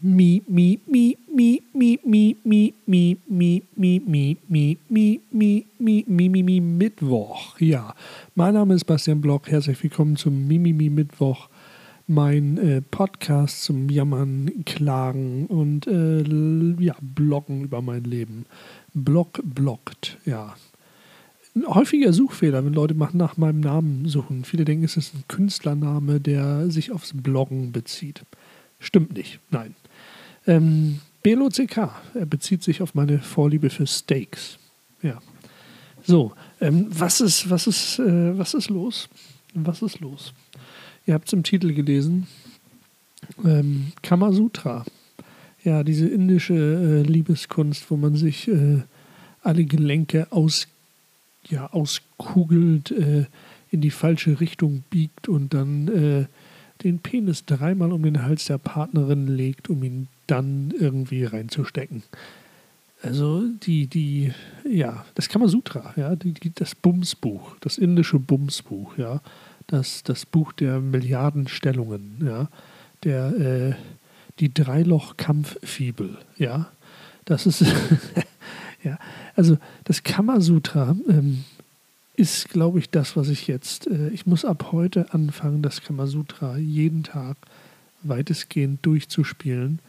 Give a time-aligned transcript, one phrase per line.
[0.00, 5.66] Mi, mi, mi, mi, mi, mi, mi, mi, mi, mi, mi, mi, mi, mi, mi,
[6.06, 7.58] mi, mi, mi, Mittwoch.
[7.58, 7.96] Ja,
[8.36, 9.50] mein Name ist Bastian Block.
[9.50, 11.48] Herzlich willkommen zum Mimimi Mittwoch.
[12.06, 16.22] Mein äh, Podcast zum Jammern, Klagen und äh,
[16.80, 18.46] ja, Bloggen über mein Leben.
[18.94, 20.54] Blog blockt, ja.
[21.56, 24.44] Ein häufiger Suchfehler, wenn Leute nach meinem Namen suchen.
[24.44, 28.22] Viele denken, es ist ein Künstlername, der sich aufs Bloggen bezieht.
[28.78, 29.74] Stimmt nicht, nein.
[30.46, 31.76] Ähm, BLOCK,
[32.14, 34.58] er bezieht sich auf meine Vorliebe für Steaks.
[35.02, 35.20] Ja.
[36.04, 39.08] So, ähm, was ist, was ist, äh, was ist los?
[39.54, 40.32] Was ist los?
[41.06, 42.26] Ihr habt es im Titel gelesen.
[43.44, 44.84] Ähm, Kamasutra.
[45.64, 48.82] Ja, diese indische äh, Liebeskunst, wo man sich äh,
[49.42, 50.68] alle Gelenke aus,
[51.48, 53.26] ja, auskugelt, äh,
[53.70, 56.26] in die falsche Richtung biegt und dann äh,
[56.84, 62.02] den Penis dreimal um den Hals der Partnerin legt, um ihn dann irgendwie reinzustecken.
[63.02, 64.32] Also die, die,
[64.68, 69.20] ja, das Kamasutra, ja, die, die, das Bumsbuch, das indische Bumsbuch, ja,
[69.68, 72.48] das, das Buch der Milliardenstellungen, ja,
[73.04, 73.74] der, äh,
[74.40, 76.70] die Dreiloch-Kampffibel, ja,
[77.24, 77.64] das ist,
[78.82, 78.98] ja,
[79.36, 81.44] also das Kamasutra ähm,
[82.18, 86.56] ist, glaube ich, das, was ich jetzt, äh, ich muss ab heute anfangen, das Kamasutra
[86.56, 87.36] jeden Tag
[88.02, 89.80] weitestgehend durchzuspielen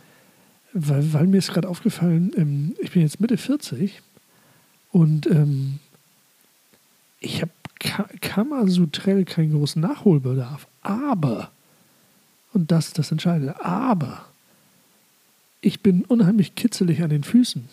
[0.73, 4.01] weil, weil mir ist gerade aufgefallen, ähm, ich bin jetzt Mitte 40
[4.91, 5.79] und ähm,
[7.19, 7.51] ich habe
[8.21, 10.67] Kamasutrell keinen großen Nachholbedarf.
[10.81, 11.51] Aber,
[12.53, 14.25] und das ist das Entscheidende, aber
[15.61, 17.67] ich bin unheimlich kitzelig an den Füßen.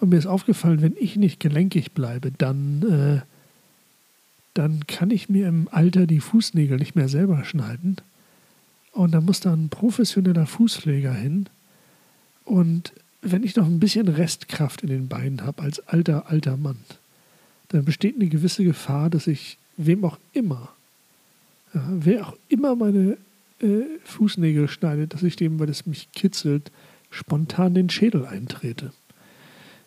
[0.00, 3.31] Und mir ist aufgefallen, wenn ich nicht gelenkig bleibe, dann, äh,
[4.54, 7.96] dann kann ich mir im Alter die Fußnägel nicht mehr selber schneiden.
[8.92, 11.48] Und dann muss da ein professioneller Fußpfleger hin
[12.44, 12.92] und
[13.22, 16.78] wenn ich noch ein bisschen Restkraft in den Beinen habe als alter, alter Mann,
[17.68, 20.68] dann besteht eine gewisse Gefahr, dass ich wem auch immer,
[21.72, 23.16] ja, wer auch immer meine
[23.60, 26.70] äh, Fußnägel schneidet, dass ich dem, weil es mich kitzelt,
[27.10, 28.92] spontan den Schädel eintrete.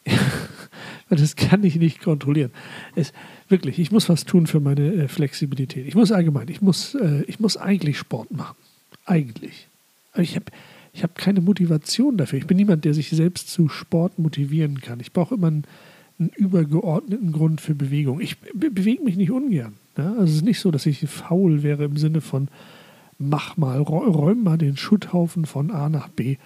[1.10, 2.52] das kann ich nicht kontrollieren.
[2.96, 3.12] Es,
[3.50, 5.88] wirklich, ich muss was tun für meine äh, Flexibilität.
[5.88, 8.56] Ich muss allgemein, ich muss, äh, ich muss eigentlich Sport machen.
[9.06, 9.68] Eigentlich.
[10.14, 10.46] Aber ich habe
[10.96, 12.40] ich habe keine Motivation dafür.
[12.40, 15.02] Ich bin niemand, der sich selbst zu Sport motivieren kann.
[15.02, 15.66] Ich brauche immer einen,
[16.18, 18.22] einen, übergeordneten Grund für Bewegung.
[18.22, 19.74] Ich be bewege mich nicht ungern.
[19.98, 20.14] Ja?
[20.14, 22.48] Also es ist nicht so, dass ich faul wäre im Sinne von
[23.20, 26.38] mach mal, räum mal den Schutthaufen von A nach B.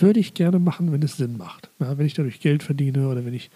[0.00, 1.68] Würde ich gerne machen, wenn es Sinn macht.
[1.78, 1.98] Ja?
[1.98, 3.50] Wenn ich dadurch Geld verdiene oder wenn ich,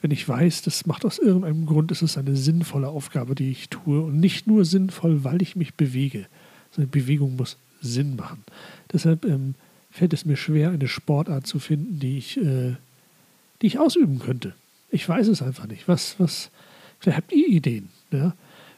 [0.00, 3.68] wenn ich weiß, das macht aus irgendeinem Grund, ist es eine sinnvolle Aufgabe, die ich
[3.68, 4.00] tue.
[4.00, 6.26] Und nicht nur sinnvoll, weil ich mich bewege.
[6.70, 8.44] Sondern Bewegung muss Sinn machen.
[8.92, 9.54] Deshalb ähm,
[9.90, 12.76] fällt es mir schwer, eine Sportart zu finden, die ich, äh,
[13.60, 14.54] die ich ausüben könnte.
[14.90, 15.88] Ich weiß es einfach nicht.
[15.88, 16.50] Was, was,
[16.98, 17.90] vielleicht habt ihr Ideen.
[18.10, 18.34] Ja?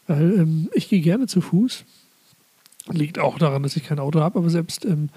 [0.07, 1.85] Weil ähm, ich gehe gerne zu Fuß.
[2.91, 5.09] Liegt auch daran, dass ich kein Auto habe, aber selbst ähm,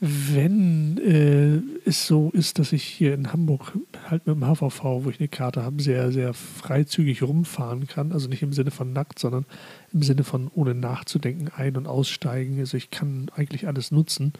[0.00, 3.76] wenn äh, es so ist, dass ich hier in Hamburg
[4.08, 8.26] halt mit dem HVV, wo ich eine Karte habe, sehr, sehr freizügig rumfahren kann, also
[8.28, 9.44] nicht im Sinne von nackt, sondern
[9.92, 12.58] im Sinne von ohne nachzudenken ein- und aussteigen.
[12.60, 14.32] Also ich kann eigentlich alles nutzen.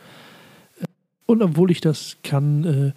[1.27, 2.93] Und obwohl ich das kann, äh,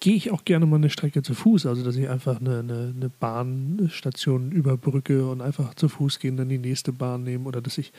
[0.00, 1.66] gehe ich auch gerne mal eine Strecke zu Fuß.
[1.66, 6.48] Also, dass ich einfach eine, eine, eine, Bahnstation überbrücke und einfach zu Fuß gehen, dann
[6.48, 7.46] die nächste Bahn nehmen.
[7.46, 7.92] Oder dass ich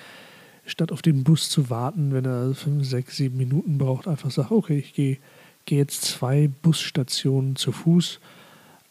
[0.66, 4.56] statt auf den Bus zu warten, wenn er fünf, sechs, sieben Minuten braucht, einfach sage:
[4.56, 5.18] Okay, ich gehe,
[5.66, 8.20] gehe jetzt zwei Busstationen zu Fuß.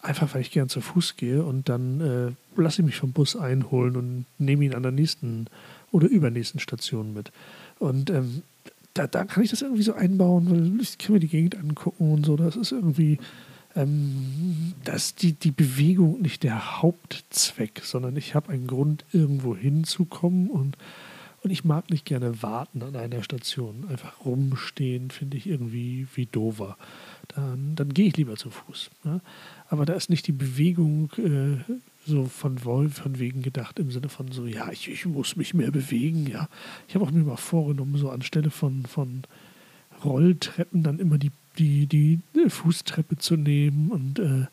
[0.01, 3.37] Einfach weil ich gern zu Fuß gehe und dann äh, lasse ich mich vom Bus
[3.37, 5.47] einholen und nehme ihn an der nächsten
[5.93, 7.33] oder übernächsten Station mit.
[7.79, 8.43] Und ähm,
[8.95, 12.12] da, da kann ich das irgendwie so einbauen, weil ich kann mir die Gegend angucken
[12.12, 12.37] und so.
[12.37, 13.19] Das ist irgendwie,
[13.75, 20.49] ähm, dass die, die Bewegung nicht der Hauptzweck, sondern ich habe einen Grund, irgendwo hinzukommen
[20.49, 20.77] und,
[21.44, 23.87] und ich mag nicht gerne warten an einer Station.
[23.91, 26.79] Einfach rumstehen finde ich irgendwie wie dover.
[27.29, 28.91] Dann, dann gehe ich lieber zu Fuß.
[29.05, 29.20] Ne?
[29.69, 31.75] Aber da ist nicht die Bewegung äh,
[32.06, 35.52] so von Wolf von wegen gedacht, im Sinne von so, ja, ich, ich muss mich
[35.52, 36.49] mehr bewegen, ja.
[36.88, 39.25] Ich habe auch mir mal vorgenommen, so anstelle von, von
[40.02, 44.47] Rolltreppen dann immer die, die, die Fußtreppe zu nehmen und äh,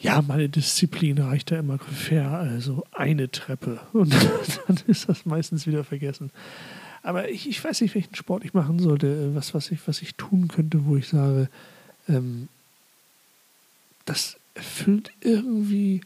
[0.00, 4.14] ja, meine Disziplin reicht da immer fair, also eine Treppe und
[4.66, 6.30] dann ist das meistens wieder vergessen.
[7.02, 10.14] Aber ich, ich weiß nicht, welchen Sport ich machen sollte, was, was, ich, was ich
[10.14, 11.48] tun könnte, wo ich sage,
[12.08, 12.48] ähm,
[14.04, 16.00] das erfüllt irgendwie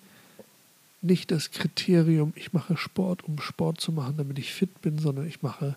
[1.01, 5.27] nicht das Kriterium, ich mache Sport, um Sport zu machen, damit ich fit bin, sondern
[5.27, 5.77] ich mache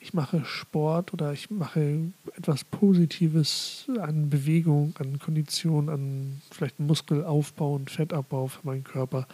[0.00, 2.00] ich mache Sport oder ich mache
[2.34, 9.28] etwas Positives an Bewegung, an Kondition, an vielleicht Muskelaufbau und Fettabbau für meinen Körper,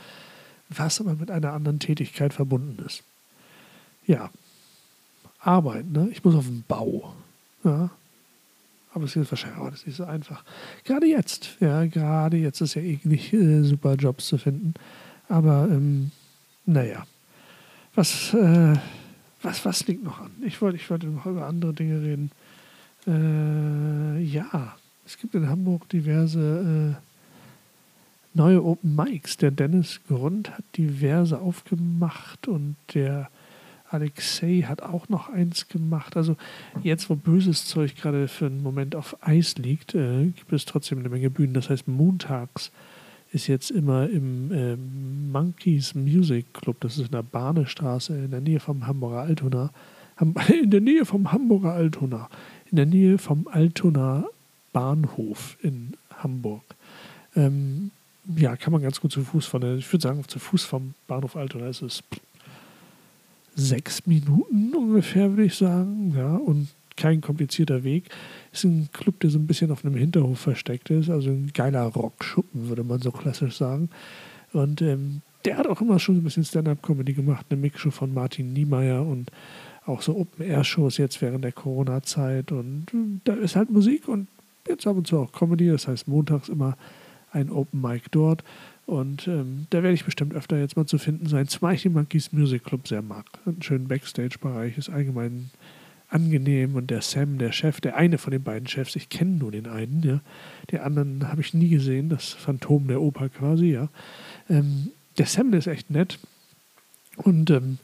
[0.69, 3.05] was aber mit einer anderen Tätigkeit verbunden ist.
[4.07, 4.31] Ja,
[5.39, 6.09] Arbeit, ne?
[6.11, 7.15] Ich muss auf den Bau.
[7.63, 7.91] Ja.
[8.93, 10.43] Aber es ist wahrscheinlich auch nicht so einfach.
[10.85, 14.75] Gerade jetzt, ja, gerade jetzt ist ja eh nicht äh, super Jobs zu finden.
[15.29, 16.11] Aber ähm,
[16.65, 17.07] naja.
[17.95, 18.75] Was, äh,
[19.47, 20.33] was, was liegt noch an?
[20.45, 22.31] Ich wollte, ich wollte noch über andere Dinge reden.
[23.07, 24.77] Äh, ja,
[25.07, 29.37] es gibt in Hamburg diverse äh, neue Open Mics.
[29.37, 33.31] Der Dennis Grund hat diverse aufgemacht und der
[33.89, 36.17] Alexei hat auch noch eins gemacht.
[36.17, 36.37] Also
[36.83, 40.99] jetzt, wo böses Zeug gerade für einen Moment auf Eis liegt, äh, gibt es trotzdem
[40.99, 41.55] eine Menge Bühnen.
[41.55, 42.73] Das heißt, montags
[43.33, 48.41] ist jetzt immer im äh, Monkeys Music Club, das ist in der Bahnestraße in der
[48.41, 49.71] Nähe vom Hamburger Altona,
[50.49, 52.29] in der Nähe vom Hamburger Altona,
[52.71, 54.25] in der Nähe vom Altona
[54.73, 56.63] Bahnhof in Hamburg.
[57.35, 57.91] Ähm,
[58.37, 61.37] ja, kann man ganz gut zu Fuß von ich würde sagen, zu Fuß vom Bahnhof
[61.37, 62.03] Altona ist es
[63.55, 66.15] sechs Minuten ungefähr, würde ich sagen.
[66.17, 68.09] Ja, und kein komplizierter Weg.
[68.53, 71.11] Ist ein Club, der so ein bisschen auf einem Hinterhof versteckt ist.
[71.11, 73.91] Also ein geiler Rockschuppen, würde man so klassisch sagen.
[74.53, 77.47] Und ähm, der hat auch immer schon ein bisschen Stand-up-Comedy gemacht.
[77.51, 79.31] Eine Mixshow von Martin Niemeyer und
[79.85, 82.53] auch so Open-Air-Shows jetzt während der Corona-Zeit.
[82.53, 84.29] Und äh, da ist halt Musik und
[84.67, 85.69] jetzt ab und zu auch Comedy.
[85.69, 86.77] Das heißt, montags immer
[87.33, 88.43] ein Open Mic dort.
[88.87, 92.65] Und ähm, da werde ich bestimmt öfter jetzt mal zu finden sein, den Monkeys Music
[92.65, 93.27] Club sehr mag.
[93.45, 95.51] Einen schönen Backstage-Bereich ist allgemein
[96.09, 99.51] angenehm und der Sam, der Chef, der eine von den beiden Chefs, ich kenne nur
[99.51, 100.21] den einen, ja.
[100.71, 103.89] Den anderen habe ich nie gesehen, das Phantom der Oper quasi, ja.
[104.49, 106.19] Ähm, der Sam, der ist echt nett
[107.17, 107.79] und ähm,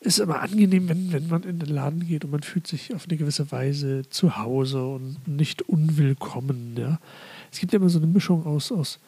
[0.00, 3.06] ist immer angenehm, wenn, wenn man in den Laden geht und man fühlt sich auf
[3.06, 7.00] eine gewisse Weise zu Hause und nicht unwillkommen, ja.
[7.52, 9.00] Es gibt ja immer so eine Mischung aus, aus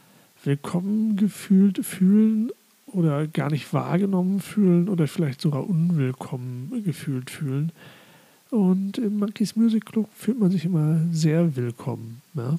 [0.45, 2.51] willkommen gefühlt fühlen
[2.87, 7.73] oder gar nicht wahrgenommen fühlen oder vielleicht sogar unwillkommen gefühlt fühlen.
[8.53, 12.21] Und im Monkeys Music Club fühlt man sich immer sehr willkommen.
[12.35, 12.59] Ja?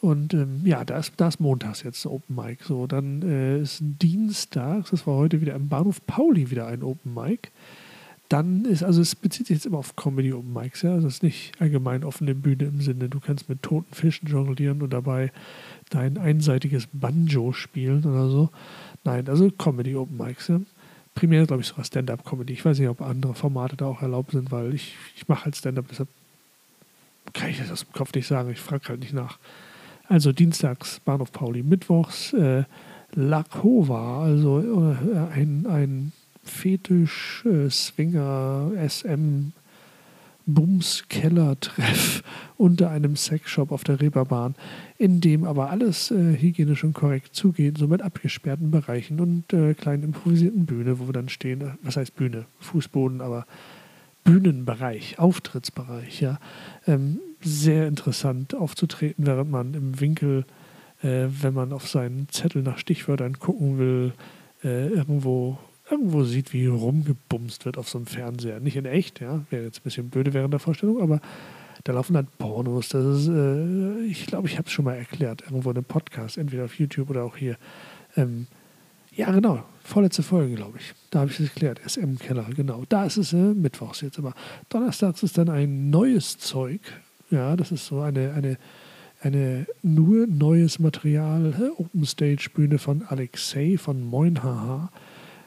[0.00, 2.64] Und ähm, ja, da ist, da ist montags jetzt Open Mic.
[2.64, 7.14] So, dann äh, ist Dienstags, das war heute wieder im Bahnhof Pauli wieder ein Open
[7.14, 7.50] Mic.
[8.28, 10.94] Dann ist, also es bezieht sich jetzt immer auf Comedy Open Mics, ja.
[10.94, 14.82] Also es ist nicht allgemein offene Bühne im Sinne, du kannst mit toten Fischen jonglieren
[14.82, 15.30] und dabei
[15.88, 18.50] dein einseitiges Banjo spielen oder so.
[19.04, 20.48] Nein, also Comedy Open Mics.
[20.48, 20.60] Ja.
[21.16, 22.52] Primär, glaube ich, sogar Stand-Up-Comedy.
[22.52, 25.56] Ich weiß nicht, ob andere Formate da auch erlaubt sind, weil ich, ich mache halt
[25.56, 26.08] Stand-Up, deshalb
[27.32, 28.50] kann ich das aus dem Kopf nicht sagen.
[28.50, 29.38] Ich frage halt nicht nach.
[30.08, 32.64] Also dienstags Bahnhof Pauli, mittwochs äh,
[33.14, 36.12] Lakova, also äh, ein, ein
[36.44, 37.68] Fetisch, äh,
[40.46, 42.22] Bums-Keller-Treff
[42.56, 44.54] unter einem Sexshop auf der Reeperbahn,
[44.96, 49.74] in dem aber alles äh, hygienisch und korrekt zugeht, so mit abgesperrten Bereichen und äh,
[49.74, 51.60] kleinen improvisierten Bühne, wo wir dann stehen.
[51.60, 52.46] Äh, was heißt Bühne?
[52.60, 53.46] Fußboden, aber
[54.24, 56.38] Bühnenbereich, Auftrittsbereich, ja.
[56.86, 60.44] Ähm, sehr interessant aufzutreten, während man im Winkel,
[61.02, 64.12] äh, wenn man auf seinen Zettel nach Stichwörtern gucken will,
[64.64, 65.58] äh, irgendwo
[65.90, 68.60] irgendwo sieht, wie rumgebumst wird auf so einem Fernseher.
[68.60, 71.20] Nicht in echt, ja, wäre jetzt ein bisschen blöde während der Vorstellung, aber
[71.84, 72.88] da laufen halt Pornos.
[72.88, 76.38] Das ist, äh, ich glaube, ich habe es schon mal erklärt, irgendwo in einem Podcast,
[76.38, 77.56] entweder auf YouTube oder auch hier.
[78.16, 78.46] Ähm,
[79.14, 80.92] ja, genau, vorletzte Folge, glaube ich.
[81.10, 82.84] Da habe ich es erklärt, SM-Keller, genau.
[82.88, 84.34] Da ist es äh, mittwochs jetzt aber.
[84.68, 86.80] Donnerstags ist dann ein neues Zeug.
[87.30, 88.58] Ja, das ist so eine, eine,
[89.22, 94.90] eine nur neues Material, äh, Open Stage Bühne von Alexei von Moin Haha.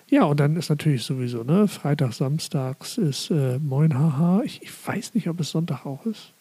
[0.09, 4.41] Ja, und dann ist natürlich sowieso, ne, Freitag, Samstags ist äh, Moin Haha.
[4.43, 6.33] Ich, ich, weiß nicht, ob es Sonntag auch ist.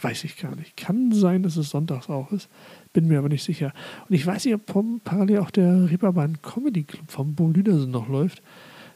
[0.00, 0.76] Weiß ich gar nicht.
[0.76, 2.48] Kann sein, dass es Sonntags auch ist.
[2.92, 3.72] Bin mir aber nicht sicher.
[4.08, 8.08] Und ich weiß nicht, ob parallel auch der Reeperbahn Comedy Club vom Bo Lüdersen noch
[8.08, 8.42] läuft.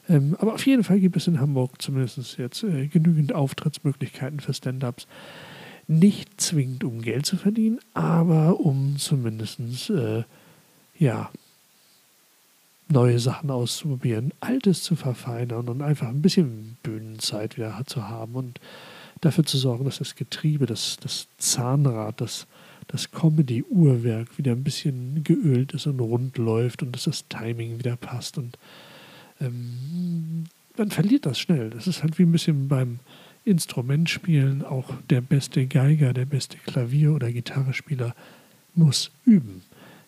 [0.08, 4.54] Ähm, aber auf jeden Fall gibt es in Hamburg zumindest jetzt äh, genügend Auftrittsmöglichkeiten für
[4.54, 5.06] Stand-Ups.
[5.86, 10.24] Nicht zwingend, um Geld zu verdienen, aber um zumindest äh,
[10.98, 11.30] ja,
[12.88, 18.60] neue Sachen auszuprobieren, Altes zu verfeinern und einfach ein bisschen Bühnenzeit wieder zu haben und
[19.20, 22.46] dafür zu sorgen, dass das Getriebe, das, das Zahnrad, das,
[22.86, 27.96] das Comedy-Uhrwerk wieder ein bisschen geölt ist und rund läuft und dass das Timing wieder
[27.96, 28.38] passt.
[28.38, 28.58] Und
[29.40, 30.44] ähm,
[30.76, 31.70] man verliert das schnell.
[31.70, 33.00] Das ist halt wie ein bisschen beim
[33.44, 34.64] Instrumentspielen.
[34.64, 38.14] Auch der beste Geiger, der beste Klavier- oder Gitarrespieler
[38.74, 39.62] muss üben.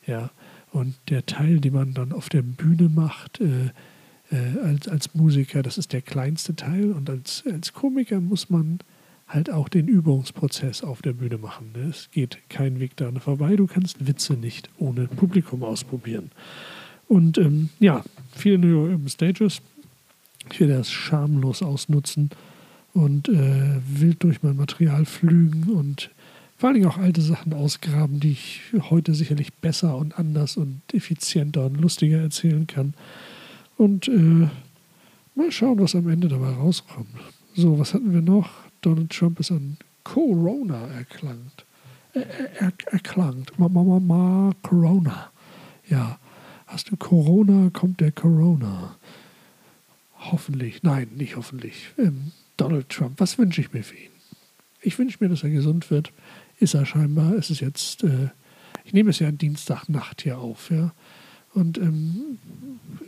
[0.07, 0.31] Ja,
[0.73, 3.71] und der Teil, den man dann auf der Bühne macht, äh,
[4.31, 6.93] äh, als, als Musiker, das ist der kleinste Teil.
[6.93, 8.79] Und als, als Komiker muss man
[9.27, 11.73] halt auch den Übungsprozess auf der Bühne machen.
[11.75, 11.89] Ne?
[11.91, 13.57] Es geht kein Weg daran vorbei.
[13.57, 16.31] Du kannst Witze nicht ohne Publikum ausprobieren.
[17.09, 19.63] Und ähm, ja, viele New Urban Stages.
[20.53, 22.31] Ich werde das schamlos ausnutzen
[22.93, 26.11] und äh, wild durch mein Material flügen und
[26.61, 31.65] vor Dingen auch alte Sachen ausgraben, die ich heute sicherlich besser und anders und effizienter
[31.65, 32.93] und lustiger erzählen kann.
[33.79, 34.47] Und äh,
[35.35, 37.09] mal schauen, was am Ende dabei rauskommt.
[37.55, 38.51] So, was hatten wir noch?
[38.83, 41.65] Donald Trump ist an Corona erkrankt.
[42.13, 42.27] Er,
[42.61, 43.59] er, erkrankt.
[43.59, 45.31] Ma, ma, ma, ma, Corona.
[45.89, 46.19] Ja.
[46.67, 48.97] Hast du Corona, kommt der Corona.
[50.19, 50.83] Hoffentlich.
[50.83, 51.87] Nein, nicht hoffentlich.
[51.97, 53.19] Ähm, Donald Trump.
[53.19, 54.11] Was wünsche ich mir für ihn?
[54.83, 56.13] Ich wünsche mir, dass er gesund wird.
[56.61, 57.33] Ist er scheinbar.
[57.33, 58.29] Es ist jetzt, äh,
[58.85, 60.93] ich nehme es ja Dienstagnacht hier auf, ja.
[61.53, 62.39] Und ähm,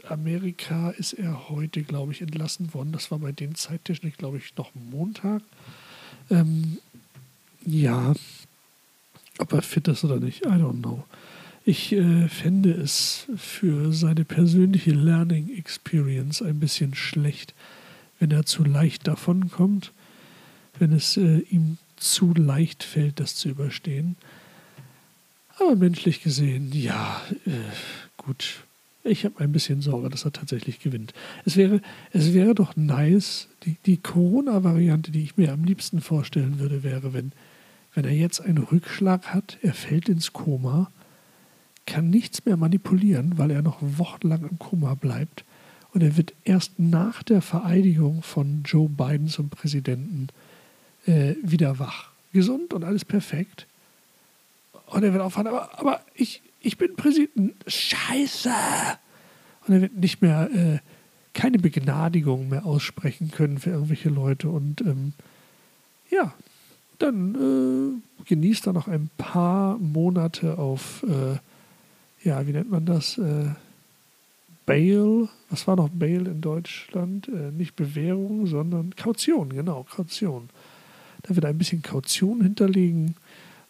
[0.08, 2.90] Amerika ist er heute, glaube ich, entlassen worden.
[2.90, 5.42] Das war bei den Zeittechnik, glaube ich, noch Montag.
[6.30, 6.78] Ähm,
[7.64, 8.14] ja,
[9.38, 11.04] ob er fit ist oder nicht, I don't know.
[11.64, 17.54] Ich äh, fände es für seine persönliche Learning Experience ein bisschen schlecht,
[18.18, 19.92] wenn er zu leicht davonkommt,
[20.78, 24.16] wenn es äh, ihm zu leicht fällt, das zu überstehen.
[25.58, 27.50] Aber menschlich gesehen, ja, äh,
[28.16, 28.64] gut.
[29.04, 31.12] Ich habe ein bisschen Sorge, dass er tatsächlich gewinnt.
[31.44, 31.80] Es wäre,
[32.12, 37.12] es wäre doch nice, die, die Corona-Variante, die ich mir am liebsten vorstellen würde, wäre,
[37.12, 37.32] wenn,
[37.94, 40.90] wenn er jetzt einen Rückschlag hat, er fällt ins Koma,
[41.84, 45.44] kann nichts mehr manipulieren, weil er noch wochenlang im Koma bleibt.
[45.92, 50.51] Und er wird erst nach der Vereidigung von Joe Biden zum Präsidenten äh,
[51.04, 52.10] wieder wach.
[52.32, 53.66] Gesund und alles perfekt.
[54.86, 57.54] Und er wird aufhören, aber, aber ich, ich bin Präsident.
[57.66, 58.52] Scheiße!
[59.66, 60.78] Und er wird nicht mehr, äh,
[61.34, 64.48] keine Begnadigung mehr aussprechen können für irgendwelche Leute.
[64.48, 65.14] Und ähm,
[66.10, 66.34] ja,
[66.98, 71.38] dann äh, genießt er noch ein paar Monate auf, äh,
[72.28, 73.18] ja, wie nennt man das?
[73.18, 73.50] Äh,
[74.66, 75.28] Bail.
[75.50, 77.28] Was war noch Bail in Deutschland?
[77.28, 80.48] Äh, nicht Bewährung, sondern Kaution, genau, Kaution.
[81.22, 83.14] Da wird ein bisschen Kaution hinterlegen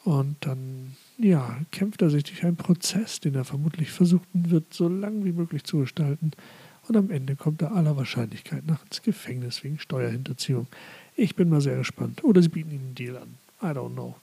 [0.05, 4.89] und dann ja, kämpft er sich durch einen Prozess, den er vermutlich versuchen wird, so
[4.89, 6.33] lang wie möglich zu gestalten.
[6.89, 10.67] Und am Ende kommt er aller Wahrscheinlichkeit nach ins Gefängnis wegen Steuerhinterziehung.
[11.15, 12.25] Ich bin mal sehr gespannt.
[12.25, 13.35] Oder sie bieten ihm einen Deal an.
[13.63, 14.17] I don't know.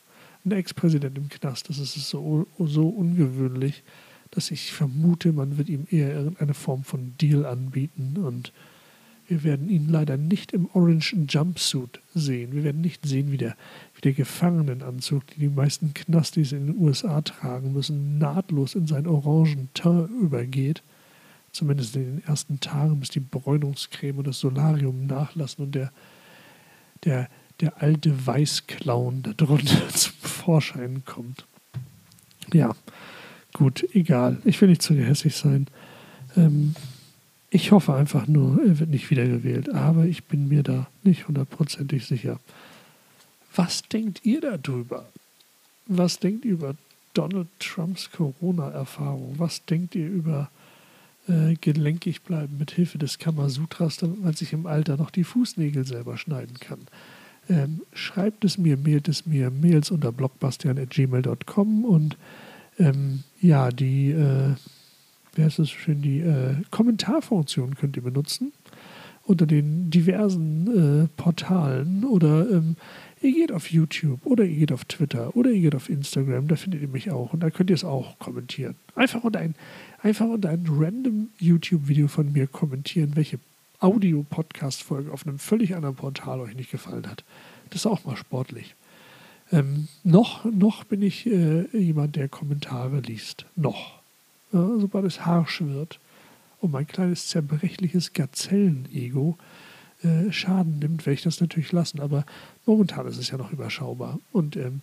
[0.43, 3.83] Ein Ex-Präsident im Knast, das ist so, so ungewöhnlich,
[4.31, 8.51] dass ich vermute, man wird ihm eher irgendeine Form von Deal anbieten und
[9.29, 12.51] wir werden ihn leider nicht im Orange Jumpsuit sehen.
[12.51, 13.55] Wir werden nicht sehen, wie der,
[13.93, 19.05] wie der Gefangenenanzug, den die meisten Knastis in den USA tragen müssen, nahtlos in seinen
[19.05, 20.81] orangen Teint übergeht.
[21.51, 25.91] Zumindest in den ersten Tagen, bis die Bräunungscreme und das Solarium nachlassen und der,
[27.03, 31.45] der, der alte Weißclown darunter zum Vorschein kommt.
[32.51, 32.75] Ja,
[33.53, 34.37] gut, egal.
[34.43, 35.67] Ich will nicht zu hässlich sein.
[36.35, 36.73] Ähm,
[37.49, 42.05] ich hoffe einfach nur, er wird nicht wiedergewählt, aber ich bin mir da nicht hundertprozentig
[42.05, 42.39] sicher.
[43.55, 45.09] Was denkt ihr darüber?
[45.87, 46.75] Was denkt ihr über
[47.13, 49.35] Donald Trumps Corona-Erfahrung?
[49.37, 50.51] Was denkt ihr über
[51.27, 55.85] äh, gelenkig bleiben mit Hilfe des Kamasutras, damit man sich im Alter noch die Fußnägel
[55.85, 56.79] selber schneiden kann?
[57.49, 62.17] Ähm, schreibt es mir, mailt es mir, mails unter blogbastian.gmail.com und
[62.77, 64.53] ähm, ja, die äh,
[65.39, 68.51] wie heißt das schön, die äh, Kommentarfunktion könnt ihr benutzen
[69.23, 72.75] unter den diversen äh, Portalen oder ähm,
[73.21, 76.57] ihr geht auf YouTube oder ihr geht auf Twitter oder ihr geht auf Instagram, da
[76.57, 78.75] findet ihr mich auch und da könnt ihr es auch kommentieren.
[78.95, 79.55] Einfach unter ein,
[80.01, 83.39] einfach unter ein random YouTube-Video von mir kommentieren, welche
[83.79, 87.23] Audio-Podcast-Folge auf einem völlig anderen Portal euch nicht gefallen hat.
[87.69, 88.75] Das ist auch mal sportlich.
[89.53, 93.45] Ähm, noch, noch bin ich äh, jemand, der Kommentare liest.
[93.55, 93.98] Noch
[94.51, 95.99] sobald es harsch wird
[96.61, 99.37] und mein kleines zerbrechliches Gazellenego
[100.03, 101.99] äh, Schaden nimmt, werde ich das natürlich lassen.
[101.99, 102.25] Aber
[102.65, 104.19] momentan ist es ja noch überschaubar.
[104.31, 104.81] Und ähm,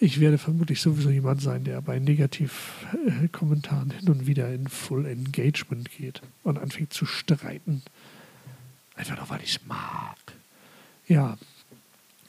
[0.00, 5.90] ich werde vermutlich sowieso jemand sein, der bei Negativkommentaren hin und wieder in Full Engagement
[5.90, 7.82] geht und anfängt zu streiten.
[8.96, 10.16] Einfach nur, weil ich es mag.
[11.06, 11.38] Ja,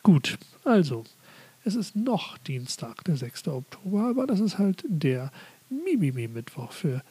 [0.04, 0.38] gut.
[0.64, 1.06] Also,
[1.64, 3.48] es ist noch Dienstag, der 6.
[3.48, 5.32] Oktober, aber das ist halt der
[5.70, 7.02] Mimimi-Mittwoch für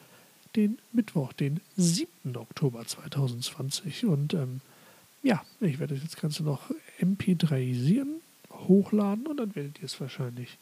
[0.55, 2.35] den Mittwoch, den 7.
[2.35, 4.05] Oktober 2020.
[4.05, 4.61] Und ähm,
[5.23, 6.71] ja, ich werde das Ganze noch
[7.01, 8.21] MP3isieren,
[8.51, 10.57] hochladen und dann werdet ihr es wahrscheinlich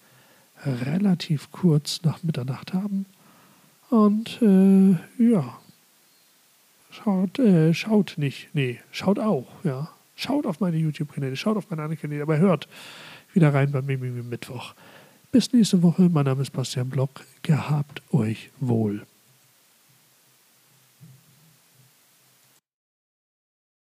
[0.65, 3.05] relativ kurz nach Mitternacht haben.
[3.89, 5.59] Und äh, ja,
[6.89, 9.89] schaut, äh, schaut nicht, nee, schaut auch, ja.
[10.15, 12.67] Schaut auf meine YouTube-Kanäle, schaut auf meine anderen Kanäle, aber hört
[13.33, 14.75] wieder rein beim Mimimi Mittwoch.
[15.33, 16.09] Bis nächste Woche.
[16.09, 17.25] Mein Name ist Bastian Block.
[17.41, 19.01] Gehabt euch wohl.